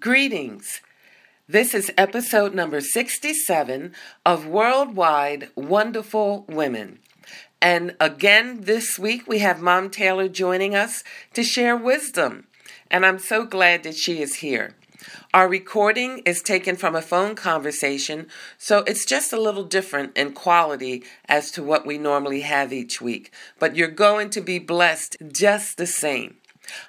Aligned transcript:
Greetings. 0.00 0.82
This 1.48 1.74
is 1.74 1.90
episode 1.96 2.54
number 2.54 2.80
67 2.80 3.94
of 4.24 4.46
Worldwide 4.46 5.48
Wonderful 5.56 6.44
Women. 6.46 6.98
And 7.60 7.96
again, 7.98 8.60
this 8.60 8.98
week 8.98 9.26
we 9.26 9.38
have 9.38 9.62
Mom 9.62 9.88
Taylor 9.88 10.28
joining 10.28 10.76
us 10.76 11.02
to 11.32 11.42
share 11.42 11.76
wisdom. 11.76 12.46
And 12.90 13.06
I'm 13.06 13.18
so 13.18 13.44
glad 13.44 13.82
that 13.84 13.96
she 13.96 14.20
is 14.20 14.36
here. 14.36 14.74
Our 15.32 15.48
recording 15.48 16.18
is 16.18 16.42
taken 16.42 16.76
from 16.76 16.94
a 16.94 17.02
phone 17.02 17.34
conversation, 17.34 18.28
so 18.56 18.78
it's 18.80 19.04
just 19.06 19.32
a 19.32 19.40
little 19.40 19.64
different 19.64 20.16
in 20.16 20.32
quality 20.32 21.02
as 21.28 21.50
to 21.52 21.62
what 21.62 21.86
we 21.86 21.98
normally 21.98 22.42
have 22.42 22.72
each 22.72 23.00
week. 23.00 23.32
But 23.58 23.74
you're 23.74 23.88
going 23.88 24.30
to 24.30 24.40
be 24.40 24.58
blessed 24.58 25.16
just 25.32 25.76
the 25.76 25.86
same. 25.86 26.37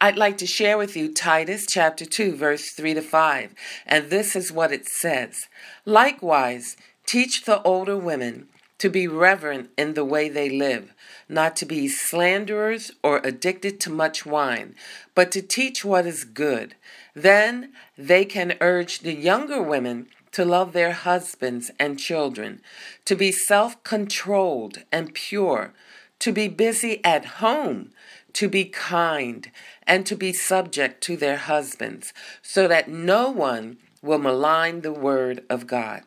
I'd 0.00 0.16
like 0.16 0.38
to 0.38 0.46
share 0.46 0.78
with 0.78 0.96
you 0.96 1.12
Titus 1.12 1.66
chapter 1.68 2.04
2, 2.04 2.36
verse 2.36 2.70
3 2.70 2.94
to 2.94 3.02
5, 3.02 3.54
and 3.86 4.10
this 4.10 4.34
is 4.36 4.52
what 4.52 4.72
it 4.72 4.86
says 4.86 5.48
Likewise, 5.84 6.76
teach 7.06 7.44
the 7.44 7.62
older 7.62 7.96
women 7.96 8.48
to 8.78 8.88
be 8.88 9.06
reverent 9.06 9.70
in 9.78 9.94
the 9.94 10.04
way 10.04 10.28
they 10.28 10.50
live, 10.50 10.92
not 11.28 11.54
to 11.54 11.64
be 11.64 11.86
slanderers 11.86 12.90
or 13.02 13.20
addicted 13.22 13.78
to 13.78 13.90
much 13.90 14.26
wine, 14.26 14.74
but 15.14 15.30
to 15.30 15.40
teach 15.40 15.84
what 15.84 16.04
is 16.04 16.24
good. 16.24 16.74
Then 17.14 17.72
they 17.96 18.24
can 18.24 18.56
urge 18.60 18.98
the 18.98 19.14
younger 19.14 19.62
women 19.62 20.08
to 20.32 20.44
love 20.44 20.72
their 20.72 20.92
husbands 20.92 21.70
and 21.78 21.98
children, 21.98 22.60
to 23.04 23.14
be 23.14 23.30
self 23.30 23.82
controlled 23.84 24.78
and 24.90 25.14
pure, 25.14 25.72
to 26.18 26.32
be 26.32 26.48
busy 26.48 27.04
at 27.04 27.24
home 27.42 27.92
to 28.34 28.48
be 28.48 28.64
kind 28.64 29.50
and 29.86 30.06
to 30.06 30.16
be 30.16 30.32
subject 30.32 31.02
to 31.02 31.16
their 31.16 31.36
husbands, 31.36 32.12
so 32.42 32.68
that 32.68 32.88
no 32.88 33.30
one 33.30 33.78
will 34.02 34.18
malign 34.18 34.80
the 34.80 34.92
word 34.92 35.44
of 35.48 35.66
God. 35.66 36.02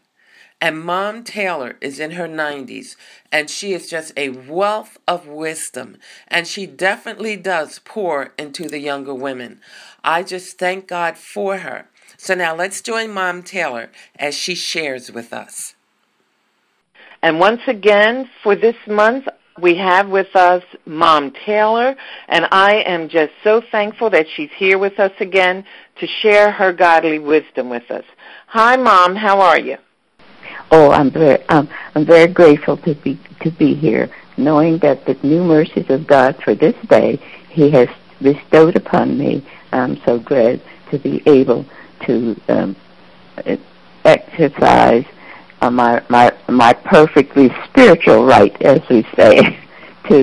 And 0.62 0.82
Mom 0.82 1.24
Taylor 1.24 1.78
is 1.82 2.00
in 2.00 2.12
her 2.12 2.28
90s, 2.28 2.96
and 3.32 3.50
she 3.50 3.74
is 3.74 3.90
just 3.90 4.14
a 4.18 4.30
wealth 4.30 4.98
of 5.08 5.28
wisdom, 5.28 5.98
and 6.28 6.48
she 6.48 6.66
definitely 6.66 7.36
does 7.36 7.80
pour 7.80 8.34
into 8.38 8.70
the 8.70 8.80
younger 8.80 9.14
women. 9.14 9.60
I 10.04 10.24
just 10.24 10.58
thank 10.58 10.88
God 10.88 11.18
for 11.18 11.58
her. 11.58 11.90
So 12.18 12.34
now 12.34 12.56
let's 12.56 12.82
join 12.82 13.12
Mom 13.12 13.44
Taylor 13.44 13.92
as 14.18 14.34
she 14.34 14.56
shares 14.56 15.12
with 15.12 15.34
us. 15.34 15.76
And 17.22 17.40
once 17.40 17.62
again, 17.68 18.30
for 18.42 18.56
this 18.56 18.76
month, 18.88 19.28
we 19.62 19.76
have 19.78 20.10
with 20.10 20.36
us 20.36 20.64
Mom 20.86 21.32
Taylor, 21.46 21.96
and 22.28 22.46
I 22.52 22.84
am 22.86 23.08
just 23.08 23.32
so 23.44 23.62
thankful 23.72 24.10
that 24.10 24.26
she's 24.36 24.50
here 24.58 24.78
with 24.78 25.00
us 25.00 25.14
again 25.20 25.64
to 26.00 26.08
share 26.08 26.52
her 26.52 26.74
godly 26.74 27.20
wisdom 27.20 27.70
with 27.70 27.90
us. 27.90 28.04
Hi, 28.48 28.76
Mom. 28.76 29.16
How 29.16 29.40
are 29.40 29.60
you? 29.60 29.78
Oh, 30.72 30.92
I'm 30.92 31.10
very, 31.10 31.42
um, 31.48 31.70
I'm 31.96 32.06
very 32.06 32.32
grateful 32.32 32.78
to 32.78 32.96
be 32.96 33.20
to 33.42 33.52
be 33.52 33.74
here, 33.74 34.10
knowing 34.36 34.78
that 34.80 35.06
the 35.06 35.18
new 35.24 35.44
mercies 35.44 35.90
of 35.90 36.06
God 36.06 36.36
for 36.44 36.54
this 36.54 36.76
day 36.90 37.18
He 37.50 37.72
has 37.72 37.88
bestowed 38.22 38.76
upon 38.76 39.18
me. 39.18 39.46
I'm 39.72 40.02
so 40.06 40.20
glad 40.20 40.62
to 40.92 41.00
be 41.00 41.22
able 41.26 41.66
to 42.06 42.36
um, 42.50 42.76
exercise 44.04 45.06
uh, 45.66 45.72
my 45.72 46.04
my 46.10 46.32
my 46.48 46.74
perfectly 46.74 47.50
spiritual 47.66 48.26
right, 48.26 48.60
as 48.62 48.82
we 48.90 49.04
say, 49.16 49.42
to 50.08 50.22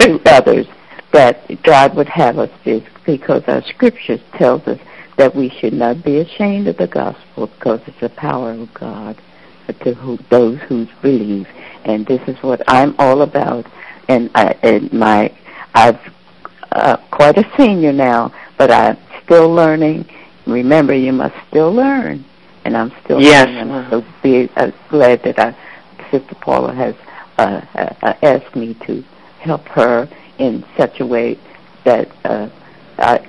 to 0.00 0.20
others 0.26 0.66
that 1.12 1.62
God 1.62 1.94
would 1.96 2.08
have 2.08 2.38
us 2.38 2.50
do, 2.64 2.82
because 3.06 3.42
our 3.46 3.62
scriptures 3.62 4.20
tells 4.34 4.66
us 4.66 4.78
that 5.16 5.34
we 5.34 5.48
should 5.48 5.72
not 5.72 6.04
be 6.04 6.18
ashamed 6.18 6.66
of 6.68 6.76
the 6.76 6.88
gospel 6.88 7.46
because 7.46 7.80
it's 7.86 8.00
the 8.00 8.08
power 8.10 8.50
of 8.50 8.74
God 8.74 9.16
to 9.80 9.94
who, 9.94 10.18
those 10.28 10.60
who 10.62 10.86
believe, 11.00 11.48
and 11.84 12.04
this 12.06 12.20
is 12.28 12.36
what 12.42 12.60
I'm 12.68 12.94
all 12.98 13.22
about. 13.22 13.66
And 14.08 14.30
I 14.34 14.56
and 14.62 14.92
my 14.92 15.32
I've 15.74 16.00
uh, 16.72 16.98
quite 17.10 17.38
a 17.38 17.50
senior 17.56 17.92
now, 17.92 18.32
but 18.58 18.70
I'm 18.70 18.98
still 19.24 19.48
learning. 19.48 20.06
Remember, 20.46 20.92
you 20.92 21.12
must 21.12 21.34
still 21.48 21.72
learn 21.72 22.24
and 22.64 22.76
I'm 22.76 22.92
still 23.04 23.20
yes. 23.20 23.48
I'm 23.48 23.90
so 23.90 24.04
be, 24.22 24.48
uh, 24.56 24.70
glad 24.90 25.22
that 25.24 25.38
I, 25.38 25.56
Sister 26.10 26.34
Paula 26.40 26.74
has 26.74 26.94
uh, 27.38 27.60
uh, 27.74 28.14
asked 28.22 28.56
me 28.56 28.74
to 28.86 29.02
help 29.40 29.66
her 29.68 30.08
in 30.38 30.64
such 30.76 31.00
a 31.00 31.06
way 31.06 31.38
that 31.84 32.08
uh, 32.24 32.48
I, 32.98 33.26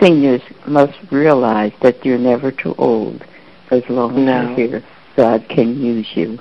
seniors 0.00 0.42
must 0.66 0.98
realize 1.10 1.72
that 1.82 2.04
you're 2.04 2.18
never 2.18 2.50
too 2.50 2.74
old 2.78 3.24
as 3.70 3.82
long 3.88 4.12
as 4.12 4.24
no. 4.24 4.56
you're 4.56 4.68
here. 4.68 4.84
God 5.16 5.46
can 5.48 5.80
use 5.80 6.06
you. 6.14 6.38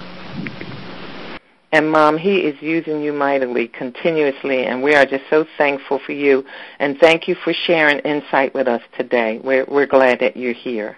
And 1.72 1.92
Mom, 1.92 2.18
He 2.18 2.38
is 2.38 2.60
using 2.62 3.02
you 3.02 3.14
mightily, 3.14 3.68
continuously, 3.68 4.66
and 4.66 4.82
we 4.82 4.96
are 4.96 5.06
just 5.06 5.24
so 5.30 5.46
thankful 5.58 6.00
for 6.04 6.14
you. 6.14 6.44
And 6.80 6.98
thank 6.98 7.28
you 7.28 7.36
for 7.44 7.54
sharing 7.54 8.00
insight 8.00 8.54
with 8.56 8.68
us 8.68 8.82
today. 8.98 9.40
We're, 9.44 9.66
we're 9.66 9.86
glad 9.86 10.20
that 10.20 10.36
you're 10.36 10.54
here. 10.54 10.98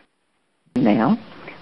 Now, 0.75 1.17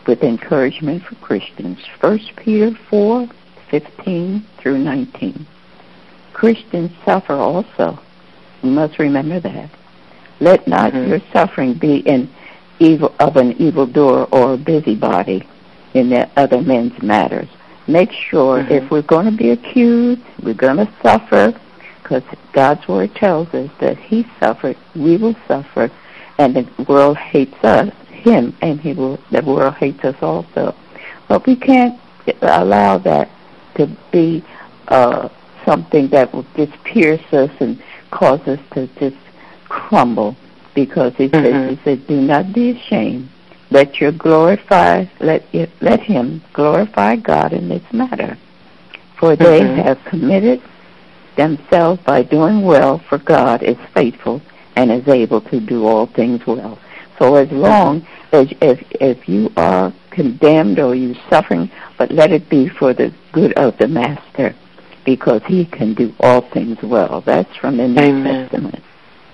with 0.09 0.23
encouragement 0.23 1.03
for 1.03 1.13
Christians. 1.17 1.77
1 2.01 2.19
Peter 2.37 2.71
4 2.89 3.27
15 3.69 4.43
through 4.57 4.79
19. 4.79 5.45
Christians 6.33 6.89
suffer 7.05 7.33
also. 7.33 7.99
You 8.63 8.71
must 8.71 8.97
remember 8.97 9.39
that. 9.39 9.69
Let 10.39 10.67
not 10.67 10.93
mm-hmm. 10.93 11.11
your 11.11 11.19
suffering 11.31 11.77
be 11.77 11.97
in 11.97 12.27
evil 12.79 13.13
of 13.19 13.35
an 13.35 13.51
evildoer 13.61 14.23
or 14.31 14.53
a 14.53 14.57
busybody 14.57 15.47
in 15.93 16.09
the 16.09 16.27
other 16.35 16.59
men's 16.59 16.99
matters. 17.03 17.47
Make 17.87 18.11
sure 18.11 18.63
mm-hmm. 18.63 18.71
if 18.71 18.89
we're 18.89 19.03
going 19.03 19.29
to 19.29 19.37
be 19.37 19.51
accused, 19.51 20.21
we're 20.41 20.55
going 20.55 20.77
to 20.77 20.91
suffer, 21.03 21.53
because 22.01 22.23
God's 22.53 22.87
word 22.87 23.13
tells 23.13 23.49
us 23.49 23.69
that 23.79 23.97
He 23.99 24.25
suffered, 24.39 24.75
we 24.95 25.17
will 25.17 25.35
suffer, 25.47 25.91
and 26.39 26.55
the 26.55 26.85
world 26.87 27.17
hates 27.17 27.63
us 27.63 27.93
him, 28.19 28.55
and 28.61 28.79
he 28.79 28.93
will. 28.93 29.19
The 29.31 29.41
world 29.41 29.75
hates 29.75 30.03
us 30.03 30.15
also, 30.21 30.75
but 31.27 31.45
we 31.45 31.55
can't 31.55 31.99
allow 32.41 32.97
that 32.99 33.29
to 33.75 33.87
be 34.11 34.43
uh, 34.87 35.29
something 35.65 36.07
that 36.09 36.33
will 36.33 36.45
just 36.55 36.71
pierce 36.83 37.33
us 37.33 37.51
and 37.59 37.81
cause 38.11 38.41
us 38.47 38.59
to 38.73 38.87
just 38.99 39.17
crumble. 39.67 40.35
Because 40.75 41.13
he 41.15 41.27
mm-hmm. 41.27 41.43
says, 41.43 41.69
he 41.77 41.83
said, 41.83 42.07
"Do 42.07 42.21
not 42.21 42.53
be 42.53 42.71
ashamed. 42.71 43.29
Let 43.71 43.99
your 43.99 44.11
glorify, 44.11 45.05
let 45.19 45.43
it, 45.53 45.69
let 45.81 45.99
him 45.99 46.41
glorify 46.53 47.17
God 47.17 47.53
in 47.53 47.69
this 47.69 47.83
matter, 47.91 48.37
for 49.19 49.35
they 49.35 49.61
mm-hmm. 49.61 49.81
have 49.81 50.03
committed 50.05 50.61
themselves 51.35 52.01
by 52.03 52.23
doing 52.23 52.61
well. 52.61 52.99
For 52.99 53.17
God 53.17 53.63
is 53.63 53.77
faithful." 53.93 54.41
and 54.79 54.91
is 54.93 55.07
able 55.09 55.41
to 55.41 55.59
do 55.59 55.85
all 55.85 56.07
things 56.07 56.45
well. 56.47 56.79
So 57.19 57.35
as 57.35 57.51
long 57.51 58.07
as 58.31 58.47
if 58.61 58.81
if 59.01 59.27
you 59.27 59.51
are 59.57 59.93
condemned 60.09 60.79
or 60.79 60.95
you 60.95 61.15
suffering, 61.29 61.69
but 61.97 62.11
let 62.11 62.31
it 62.31 62.49
be 62.49 62.69
for 62.69 62.93
the 62.93 63.13
good 63.33 63.53
of 63.53 63.77
the 63.77 63.87
Master, 63.87 64.55
because 65.05 65.41
He 65.45 65.65
can 65.65 65.93
do 65.93 66.13
all 66.21 66.41
things 66.41 66.81
well. 66.81 67.21
That's 67.21 67.53
from 67.57 67.77
the 67.77 67.87
New 67.87 68.01
Amen. 68.01 68.49
Testament. 68.49 68.83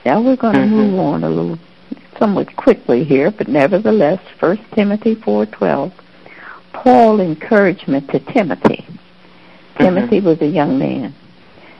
Now 0.04 0.22
we're 0.22 0.36
going 0.36 0.56
to 0.56 0.62
mm-hmm. 0.62 0.76
move 0.76 1.00
on 1.00 1.24
a 1.24 1.30
little, 1.30 1.60
somewhat 2.20 2.56
quickly 2.56 3.04
here, 3.04 3.32
but 3.32 3.48
nevertheless, 3.48 4.20
First 4.40 4.64
Timothy 4.74 5.16
four 5.16 5.46
twelve. 5.46 5.94
Paul 6.74 7.22
encouragement 7.22 8.10
to 8.10 8.20
Timothy. 8.20 8.86
Timothy 9.78 10.22
was 10.22 10.42
a 10.42 10.48
young 10.48 10.78
man, 10.78 11.14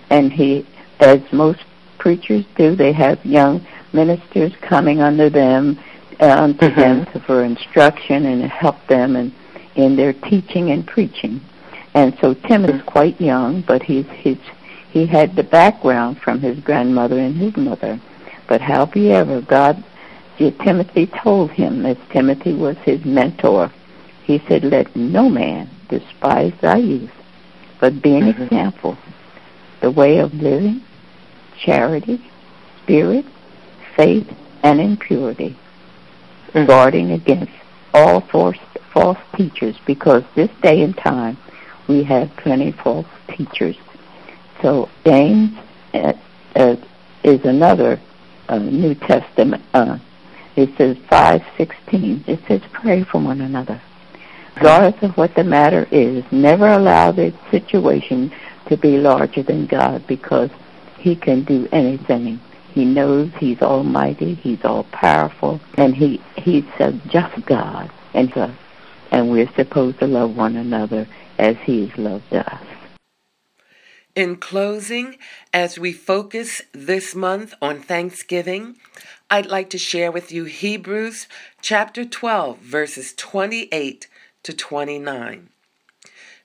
and 0.10 0.32
he, 0.32 0.66
as 1.00 1.20
most 1.32 1.64
preachers 1.98 2.46
do, 2.56 2.76
they 2.76 2.94
have 2.94 3.24
young 3.26 3.66
ministers 3.94 4.54
coming 4.62 5.02
under 5.02 5.30
them, 5.30 5.80
uh, 6.20 6.36
unto 6.40 6.70
Mhm. 6.70 6.76
them 6.76 7.06
to, 7.14 7.20
for 7.22 7.44
instruction 7.44 8.26
and 8.26 8.42
to 8.42 8.48
help 8.48 8.76
them 8.88 9.16
in, 9.16 9.32
in 9.76 9.96
their 9.96 10.14
teaching 10.14 10.72
and 10.72 10.86
preaching. 10.86 11.42
And 11.94 12.16
so 12.22 12.34
Tim 12.34 12.66
is 12.66 12.82
Mhm. 12.82 12.86
quite 12.86 13.20
young, 13.22 13.62
but 13.62 13.84
he's 13.84 14.06
he's 14.22 14.38
he 14.92 15.06
had 15.06 15.36
the 15.36 15.44
background 15.44 16.20
from 16.20 16.40
his 16.40 16.58
grandmother 16.60 17.18
and 17.20 17.36
his 17.36 17.56
mother. 17.58 18.00
But 18.48 18.62
however, 18.62 19.42
God, 19.42 19.84
Timothy 20.38 21.08
told 21.08 21.52
him, 21.52 21.86
as 21.86 21.98
Timothy 22.12 22.54
was 22.54 22.78
his 22.86 23.04
mentor, 23.06 23.72
he 24.24 24.42
said, 24.48 24.64
"Let 24.64 24.96
no 24.96 25.30
man 25.30 25.70
despise 25.90 26.54
thy 26.62 26.78
youth, 26.78 27.12
but 27.80 28.02
be 28.02 28.16
an 28.16 28.26
Mhm. 28.26 28.42
example, 28.42 28.98
the 29.82 29.92
way 29.92 30.18
of 30.18 30.34
living, 30.34 30.82
charity, 31.58 32.20
spirit, 32.84 33.26
faith, 33.96 34.28
and 34.64 34.80
in 34.80 34.98
purity, 34.98 35.56
Mhm. 36.56 36.68
guarding 36.68 37.12
against 37.12 37.52
all 37.94 38.22
false, 38.22 38.58
false 38.94 39.18
teachers, 39.36 39.76
because 39.86 40.24
this 40.36 40.50
day 40.62 40.82
and 40.82 40.96
time 40.98 41.38
we 41.88 42.04
have 42.04 42.30
plenty 42.38 42.72
false 42.72 43.06
teachers. 43.28 43.76
So 44.62 44.90
James 45.06 45.52
uh, 45.94 46.14
uh, 46.56 46.76
is 47.24 47.44
another 47.46 48.00
uh, 48.50 48.60
New 48.60 48.96
Testament. 48.96 49.64
Uh, 49.74 49.98
it 50.56 50.70
says 50.78 50.98
five 51.10 51.42
sixteen. 51.58 52.24
It 52.28 52.40
says 52.48 52.62
pray 52.72 53.04
for 53.04 53.20
one 53.22 53.42
another, 53.42 53.82
regardless 54.56 55.04
of 55.04 55.18
what 55.18 55.36
the 55.36 55.44
matter 55.44 55.88
is. 55.92 56.24
Never 56.32 56.70
allow 56.70 57.12
the 57.12 57.34
situation 57.52 58.32
to 58.70 58.78
be 58.78 58.98
larger 58.98 59.44
than 59.44 59.68
God, 59.68 60.08
because 60.08 60.50
He 60.98 61.16
can 61.16 61.44
do 61.44 61.68
anything. 61.72 62.40
He 62.76 62.84
knows 62.84 63.32
He's 63.40 63.62
Almighty. 63.62 64.34
He's 64.36 64.64
all 64.66 64.84
powerful, 64.92 65.62
and 65.78 65.96
He 65.96 66.22
He's 66.36 66.66
a 66.80 66.92
just 67.08 67.46
God, 67.46 67.90
and 68.14 68.36
uh, 68.38 68.52
and 69.12 69.32
we're 69.32 69.50
supposed 69.56 70.00
to 70.00 70.08
love 70.08 70.36
one 70.36 70.58
another 70.58 71.08
as 71.40 71.56
He 71.64 71.88
has 71.88 71.98
loved 71.98 72.34
us. 72.34 72.62
In 74.14 74.36
closing, 74.36 75.18
as 75.54 75.80
we 75.80 75.94
focus 75.94 76.62
this 76.74 77.16
month 77.16 77.54
on 77.62 77.82
Thanksgiving, 77.82 78.76
I'd 79.30 79.46
like 79.46 79.70
to 79.70 79.78
share 79.78 80.12
with 80.12 80.34
you 80.34 80.44
Hebrews 80.44 81.28
chapter 81.62 82.04
12, 82.04 82.60
verses 82.60 83.14
28 83.16 84.08
to 84.44 84.54
29. 84.54 85.50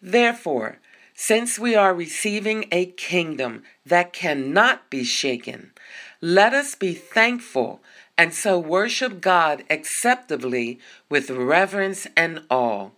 Therefore, 0.00 0.78
since 1.14 1.58
we 1.58 1.74
are 1.74 1.92
receiving 1.92 2.66
a 2.72 2.86
kingdom 2.86 3.62
that 3.84 4.12
cannot 4.12 4.88
be 4.88 5.04
shaken, 5.04 5.72
let 6.20 6.52
us 6.52 6.74
be 6.74 6.92
thankful 6.94 7.80
and 8.18 8.34
so 8.34 8.58
worship 8.58 9.20
God 9.22 9.64
acceptably 9.70 10.78
with 11.08 11.30
reverence 11.30 12.06
and 12.16 12.42
awe. 12.50 12.90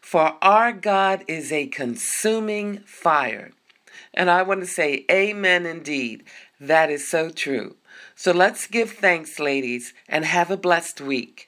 For 0.00 0.36
our 0.40 0.72
God 0.72 1.24
is 1.26 1.50
a 1.50 1.66
consuming 1.66 2.78
fire. 2.80 3.50
And 4.14 4.30
I 4.30 4.42
want 4.42 4.60
to 4.60 4.66
say, 4.66 5.04
Amen 5.10 5.66
indeed. 5.66 6.22
That 6.60 6.90
is 6.90 7.10
so 7.10 7.30
true. 7.30 7.76
So 8.14 8.32
let's 8.32 8.66
give 8.66 8.92
thanks, 8.92 9.38
ladies, 9.38 9.92
and 10.08 10.24
have 10.24 10.50
a 10.50 10.56
blessed 10.56 11.00
week. 11.00 11.47